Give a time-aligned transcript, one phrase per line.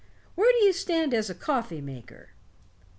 [0.33, 2.29] Where do you stand as a coffee maker?"